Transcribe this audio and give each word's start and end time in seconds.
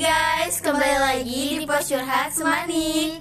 lagi 0.00 1.60
di 1.60 1.66
Pos 1.68 1.84
Curhat 1.84 2.32
Semanik. 2.32 3.20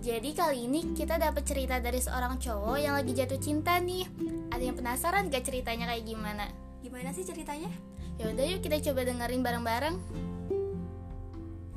Jadi 0.00 0.30
kali 0.32 0.64
ini 0.64 0.96
kita 0.96 1.20
dapat 1.20 1.44
cerita 1.44 1.76
dari 1.84 2.00
seorang 2.00 2.40
cowok 2.40 2.80
yang 2.80 2.96
lagi 2.96 3.12
jatuh 3.12 3.36
cinta 3.36 3.76
nih. 3.76 4.08
Ada 4.48 4.72
yang 4.72 4.76
penasaran 4.80 5.28
gak 5.28 5.44
ceritanya 5.44 5.84
kayak 5.92 6.08
gimana? 6.08 6.48
Gimana 6.80 7.12
sih 7.12 7.28
ceritanya? 7.28 7.68
Ya 8.16 8.32
udah 8.32 8.40
yuk 8.40 8.64
kita 8.64 8.80
coba 8.88 9.04
dengerin 9.04 9.44
bareng-bareng. 9.44 9.96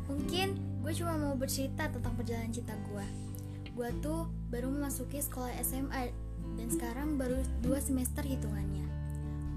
Mungkin 0.08 0.48
gue 0.80 0.94
cuma 0.96 1.20
mau 1.20 1.36
bercerita 1.36 1.92
tentang 1.92 2.16
perjalanan 2.16 2.56
cinta 2.56 2.72
gue. 2.88 3.06
Gue 3.76 3.92
tuh 4.00 4.32
baru 4.48 4.72
memasuki 4.72 5.20
sekolah 5.20 5.52
SMA 5.60 6.08
dan 6.56 6.68
sekarang 6.72 7.20
baru 7.20 7.36
dua 7.60 7.84
semester 7.84 8.24
hitungannya. 8.24 8.88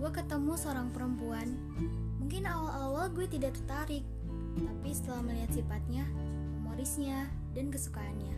Gue 0.02 0.10
ketemu 0.10 0.59
seorang 0.59 0.91
perempuan. 0.91 1.46
Mungkin 2.18 2.42
awal-awal 2.48 3.12
gue 3.14 3.30
tidak 3.30 3.54
tertarik, 3.54 4.02
tapi 4.62 4.94
setelah 4.94 5.22
melihat 5.26 5.50
sifatnya, 5.50 6.04
humorisnya, 6.60 7.26
dan 7.56 7.72
kesukaannya, 7.72 8.34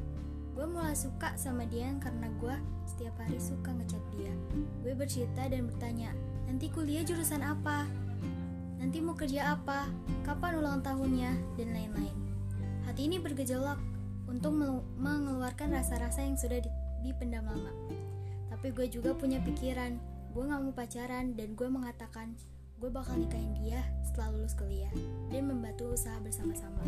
gue 0.57 0.65
mulai 0.65 0.97
suka 0.97 1.37
sama 1.37 1.69
dia 1.69 1.93
karena 2.01 2.33
gue 2.41 2.57
setiap 2.89 3.13
hari 3.21 3.37
suka 3.37 3.77
ngechat 3.77 4.01
dia. 4.17 4.33
Gue 4.81 4.97
bercerita 4.97 5.45
dan 5.51 5.69
bertanya, 5.69 6.17
nanti 6.49 6.73
kuliah 6.73 7.05
jurusan 7.05 7.45
apa? 7.45 7.85
Nanti 8.81 9.03
mau 9.03 9.13
kerja 9.19 9.59
apa? 9.59 9.91
Kapan 10.23 10.63
ulang 10.63 10.81
tahunnya? 10.81 11.33
Dan 11.61 11.75
lain-lain. 11.75 12.17
Hati 12.87 13.11
ini 13.11 13.19
bergejolak 13.19 13.77
untuk 14.31 14.55
mengeluarkan 14.97 15.75
rasa-rasa 15.75 16.23
yang 16.23 16.39
sudah 16.39 16.63
dipendam 17.03 17.45
lama. 17.45 17.73
Tapi 18.49 18.73
gue 18.73 18.87
juga 18.89 19.13
punya 19.13 19.43
pikiran, 19.43 19.99
gue 20.33 20.43
gak 20.47 20.63
mau 20.63 20.73
pacaran 20.73 21.35
dan 21.35 21.53
gue 21.59 21.69
mengatakan 21.69 22.33
gue 22.77 22.93
bakal 22.93 23.17
nikahin 23.19 23.57
dia 23.59 23.83
setelah 24.07 24.37
lulus 24.37 24.55
kuliah 24.55 24.93
dan 25.33 25.49
membantu 25.51 25.66
usaha 25.97 26.21
bersama-sama. 26.21 26.85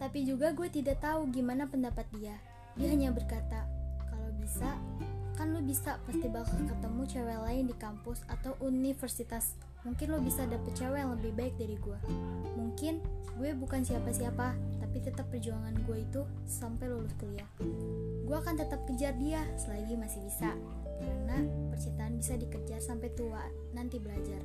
Tapi 0.00 0.24
juga 0.24 0.50
gue 0.56 0.66
tidak 0.72 1.04
tahu 1.04 1.28
gimana 1.30 1.68
pendapat 1.68 2.08
dia. 2.16 2.34
Dia 2.74 2.90
hanya 2.90 3.14
berkata, 3.14 3.68
kalau 4.10 4.32
bisa, 4.40 4.74
kan 5.38 5.54
lo 5.54 5.62
bisa 5.62 6.00
pasti 6.08 6.26
bakal 6.26 6.58
ketemu 6.66 7.02
cewek 7.06 7.38
lain 7.44 7.64
di 7.70 7.76
kampus 7.78 8.24
atau 8.26 8.58
universitas. 8.64 9.54
Mungkin 9.84 10.10
lo 10.10 10.18
bisa 10.24 10.48
dapet 10.48 10.72
cewek 10.74 11.04
yang 11.04 11.12
lebih 11.14 11.32
baik 11.36 11.54
dari 11.60 11.76
gue. 11.78 11.98
Mungkin 12.58 13.04
gue 13.38 13.50
bukan 13.54 13.84
siapa-siapa, 13.84 14.56
tapi 14.82 14.96
tetap 15.04 15.28
perjuangan 15.30 15.76
gue 15.84 15.98
itu 16.02 16.22
sampai 16.48 16.88
lulus 16.90 17.14
kuliah. 17.20 17.46
Gue 18.24 18.36
akan 18.40 18.56
tetap 18.58 18.82
kejar 18.88 19.14
dia 19.20 19.44
selagi 19.60 19.94
masih 19.94 20.24
bisa, 20.26 20.56
karena 21.04 21.38
percintaan 21.70 22.16
bisa 22.16 22.34
dikejar 22.40 22.80
sampai 22.80 23.12
tua, 23.12 23.44
nanti 23.76 24.00
belajar. 24.00 24.40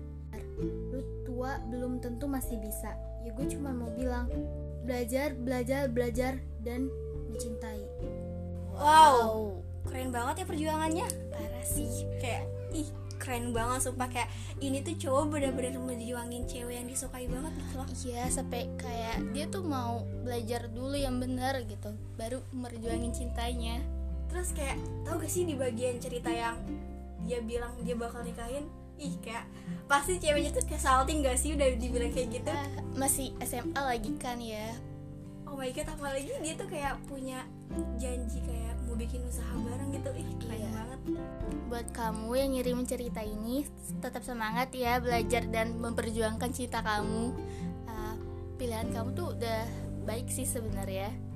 Lu 0.60 1.00
tua 1.24 1.58
belum 1.72 2.04
tentu 2.04 2.28
masih 2.28 2.60
bisa. 2.60 2.94
Ya 3.24 3.32
gue 3.32 3.48
cuma 3.48 3.72
mau 3.72 3.90
bilang 3.96 4.28
belajar 4.84 5.34
belajar 5.36 5.88
belajar 5.88 6.44
dan 6.62 6.92
mencintai. 7.32 7.84
Wow. 8.76 9.60
Keren 9.88 10.12
banget 10.12 10.44
ya 10.44 10.46
perjuangannya. 10.46 11.08
Parah 11.32 11.66
sih. 11.66 12.08
Kayak 12.20 12.46
ih 12.76 12.88
keren 13.20 13.52
banget 13.56 13.88
sumpah. 13.88 14.08
Kayak 14.12 14.30
ini 14.60 14.84
tuh 14.84 14.96
cowok 15.00 15.40
bener-bener 15.40 15.80
menjuangin 15.80 16.44
cewek 16.48 16.76
yang 16.80 16.88
disukai 16.88 17.28
banget 17.28 17.52
gitu 17.56 17.74
loh. 17.80 17.88
Iya 18.08 18.24
sampai 18.32 18.68
kayak 18.80 19.32
dia 19.32 19.46
tuh 19.48 19.64
mau 19.64 20.04
belajar 20.24 20.68
dulu 20.72 20.96
yang 20.96 21.20
benar 21.20 21.64
gitu 21.68 21.96
baru 22.16 22.44
merjuangin 22.52 23.12
cintanya 23.16 23.80
terus 24.30 24.54
kayak 24.54 24.78
tau 25.04 25.18
gak 25.18 25.32
sih 25.32 25.44
di 25.44 25.58
bagian 25.58 25.98
cerita 25.98 26.30
yang 26.30 26.56
dia 27.26 27.42
bilang 27.44 27.74
dia 27.84 27.98
bakal 27.98 28.22
nikahin? 28.24 28.70
Ih 29.00 29.16
kayak 29.24 29.48
pasti 29.90 30.20
ceweknya 30.20 30.54
tuh 30.54 30.64
kayak 30.64 30.84
salting 30.84 31.26
gak 31.26 31.36
sih 31.36 31.58
udah 31.58 31.68
dibilang 31.76 32.14
kayak 32.14 32.40
gitu? 32.40 32.52
Uh, 32.54 32.70
masih 32.96 33.34
SMA 33.44 33.82
lagi 33.82 34.12
kan 34.22 34.38
ya? 34.40 34.72
Oh 35.50 35.58
my 35.58 35.74
god 35.74 35.90
apalagi 35.90 36.30
dia 36.40 36.54
tuh 36.54 36.70
kayak 36.70 37.02
punya 37.10 37.42
janji 37.98 38.40
kayak 38.46 38.78
mau 38.86 38.94
bikin 38.94 39.26
usaha 39.26 39.54
bareng 39.58 39.90
gitu. 39.98 40.10
Ih 40.14 40.30
keren 40.38 40.58
iya. 40.62 40.70
banget. 40.72 41.00
Buat 41.68 41.88
kamu 41.94 42.30
yang 42.38 42.50
ngirim 42.54 42.80
cerita 42.86 43.22
ini 43.26 43.66
tetap 43.98 44.22
semangat 44.22 44.70
ya 44.78 45.02
belajar 45.02 45.46
dan 45.50 45.78
memperjuangkan 45.82 46.52
cinta 46.54 46.86
kamu. 46.86 47.34
Uh, 47.90 48.16
pilihan 48.62 48.94
kamu 48.94 49.10
tuh 49.18 49.34
udah 49.34 49.66
baik 50.06 50.30
sih 50.30 50.46
sebenarnya 50.46 51.29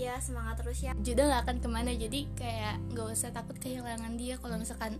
Iya 0.00 0.16
semangat 0.24 0.64
terus 0.64 0.80
ya. 0.80 0.96
Juda 1.04 1.28
gak 1.28 1.42
akan 1.44 1.56
ke 1.60 1.68
mana 1.68 1.92
jadi 1.92 2.24
kayak 2.32 2.80
gak 2.96 3.08
usah 3.12 3.36
takut 3.36 3.52
kehilangan 3.60 4.16
dia. 4.16 4.40
Kalau 4.40 4.56
misalkan 4.56 4.96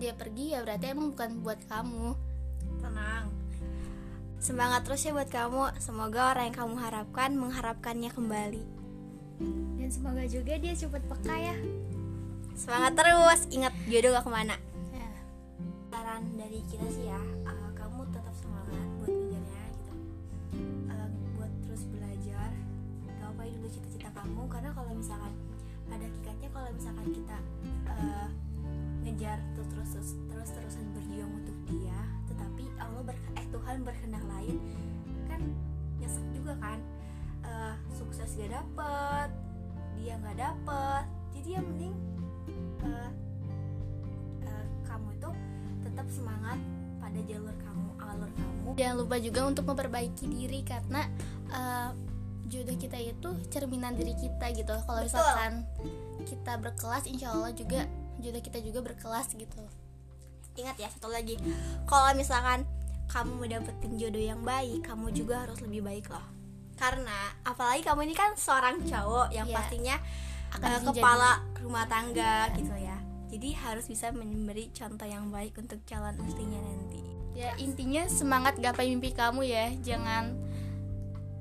dia 0.00 0.16
pergi 0.16 0.56
ya 0.56 0.64
berarti 0.64 0.96
emang 0.96 1.12
bukan 1.12 1.44
buat 1.44 1.60
kamu. 1.68 2.16
Tenang. 2.80 3.28
Semangat 4.40 4.88
terus 4.88 5.04
ya 5.04 5.12
buat 5.12 5.28
kamu. 5.28 5.76
Semoga 5.76 6.32
orang 6.32 6.48
yang 6.48 6.56
kamu 6.56 6.74
harapkan 6.80 7.30
mengharapkannya 7.36 8.08
kembali. 8.16 8.64
Dan 9.76 9.88
semoga 9.92 10.24
juga 10.24 10.56
dia 10.56 10.72
cepat 10.72 11.04
peka 11.04 11.36
ya. 11.36 11.56
Semangat 12.56 12.96
terus. 12.96 13.44
Ingat 13.52 13.76
jodoh 13.92 14.16
gak 14.16 14.24
ke 14.24 14.32
mana. 14.32 14.56
Ya. 14.96 15.08
saran 15.92 16.24
dari 16.40 16.64
kita 16.64 16.88
sih 16.88 17.12
ya 17.12 17.20
misalkan 25.10 25.34
pada 25.90 26.06
hakikatnya 26.06 26.48
kalau 26.54 26.70
misalkan 26.70 27.06
kita 27.10 27.38
uh, 27.90 28.28
ngejar 29.02 29.42
tuh 29.58 29.66
terus 29.74 29.90
terus 29.98 30.10
terus 30.30 30.50
terusan 30.54 30.86
berjuang 30.94 31.32
untuk 31.34 31.56
dia 31.66 31.98
tetapi 32.30 32.70
Allah 32.78 33.02
ber 33.02 33.18
eh 33.34 33.46
Tuhan 33.50 33.82
berkehendak 33.82 34.22
lain 34.30 34.62
kan 35.26 35.42
nyesek 35.98 36.22
juga 36.30 36.54
kan? 36.62 36.78
Uh, 37.42 37.74
sukses 37.90 38.38
gak 38.38 38.54
dapet 38.54 39.28
dia 39.98 40.14
nggak 40.22 40.38
dapet 40.38 41.04
jadi 41.34 41.58
yang 41.58 41.66
penting 41.74 41.94
uh, 42.86 43.10
uh, 44.46 44.66
kamu 44.86 45.10
itu 45.18 45.30
tetap 45.90 46.06
semangat 46.06 46.58
pada 47.02 47.18
jalur 47.26 47.56
kamu 47.66 47.90
alur 47.98 48.30
kamu. 48.38 48.68
Jangan 48.78 48.96
lupa 49.02 49.16
juga 49.18 49.40
untuk 49.42 49.64
memperbaiki 49.66 50.24
diri 50.30 50.62
karena 50.62 51.10
uh, 51.50 51.90
jodoh 52.50 52.74
kita 52.74 52.98
itu 52.98 53.30
cerminan 53.48 53.94
diri 53.94 54.18
kita 54.18 54.50
gitu. 54.50 54.74
Kalau 54.84 55.00
misalkan 55.06 55.64
kita 56.26 56.58
berkelas 56.58 57.06
insya 57.06 57.30
Allah 57.30 57.54
juga 57.54 57.86
jodoh 58.18 58.42
kita 58.42 58.58
juga 58.60 58.82
berkelas 58.82 59.32
gitu. 59.38 59.62
Ingat 60.58 60.76
ya 60.76 60.90
satu 60.90 61.06
lagi. 61.08 61.38
Kalau 61.86 62.10
misalkan 62.18 62.66
kamu 63.06 63.30
mau 63.38 63.46
dapetin 63.46 63.94
jodoh 63.96 64.22
yang 64.22 64.42
baik 64.42 64.86
kamu 64.86 65.14
juga 65.14 65.46
harus 65.46 65.62
lebih 65.62 65.86
baik 65.86 66.10
loh. 66.10 66.26
Karena 66.74 67.30
apalagi 67.46 67.86
kamu 67.86 68.10
ini 68.10 68.14
kan 68.18 68.34
seorang 68.34 68.82
cowok 68.82 69.30
yang 69.30 69.46
yeah. 69.46 69.56
pastinya 69.56 69.96
akan 70.58 70.70
uh, 70.74 70.82
kepala 70.90 71.30
rumah 71.62 71.86
tangga 71.86 72.50
yeah. 72.50 72.56
gitu 72.58 72.74
ya. 72.74 72.98
Jadi 73.30 73.48
harus 73.54 73.86
bisa 73.86 74.10
memberi 74.10 74.74
contoh 74.74 75.06
yang 75.06 75.30
baik 75.30 75.54
untuk 75.54 75.78
calon 75.86 76.18
istrinya 76.26 76.58
nanti. 76.58 76.98
Ya 77.38 77.54
intinya 77.62 78.10
semangat 78.10 78.58
gapai 78.58 78.90
mimpi 78.90 79.14
kamu 79.14 79.46
ya. 79.46 79.70
Jangan 79.86 80.49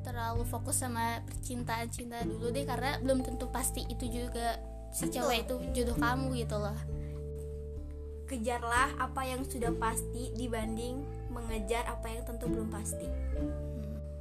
terlalu 0.04 0.44
fokus 0.48 0.82
sama 0.82 1.22
percintaan 1.28 1.88
cinta 1.92 2.24
dulu 2.24 2.50
deh 2.50 2.64
karena 2.64 2.98
belum 3.04 3.24
tentu 3.26 3.52
pasti 3.52 3.84
itu 3.92 4.08
juga 4.08 4.60
si 4.90 5.06
cewek 5.10 5.46
itu 5.46 5.56
jodoh 5.76 5.98
kamu 5.98 6.28
gitu 6.40 6.58
loh. 6.58 6.78
Kejarlah 8.30 8.94
apa 9.02 9.26
yang 9.26 9.42
sudah 9.42 9.74
pasti 9.78 10.34
dibanding 10.38 11.02
mengejar 11.34 11.86
apa 11.90 12.10
yang 12.10 12.24
tentu 12.26 12.46
belum 12.50 12.70
pasti. 12.70 13.08
Hmm. 13.38 13.70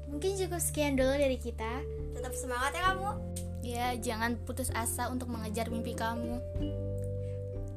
mungkin 0.09 0.41
cukup 0.41 0.61
sekian 0.65 0.97
dulu 0.97 1.15
dari 1.21 1.37
kita. 1.37 1.85
Tetap 2.17 2.33
semangat 2.33 2.73
ya 2.73 2.83
kamu. 2.93 3.11
Ya 3.61 3.87
jangan 4.01 4.41
putus 4.49 4.73
asa 4.73 5.13
untuk 5.13 5.29
mengejar 5.29 5.69
mimpi 5.69 5.93
kamu. 5.93 6.41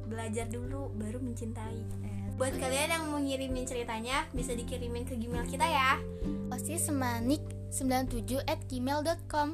Belajar 0.08 0.48
dulu 0.48 0.88
baru 0.96 1.20
mencintai. 1.20 1.80
Eh, 2.08 2.24
buat 2.40 2.56
kalian 2.56 2.88
yang 2.88 3.04
mau 3.12 3.20
ngirimin 3.20 3.68
ceritanya 3.68 4.24
bisa 4.32 4.56
dikirimin 4.56 5.04
ke 5.04 5.20
gmail 5.20 5.44
kita 5.44 5.68
ya. 5.68 6.00
Pasti 6.48 6.80
semanik 6.80 7.61
97 7.72 8.44
at 8.44 8.60
gmail.com 8.68 9.48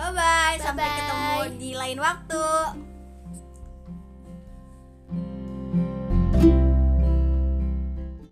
Bye-bye. 0.00 0.56
Sampai 0.62 0.88
ketemu 0.96 1.60
di 1.60 1.70
lain 1.76 1.98
waktu. 2.00 2.40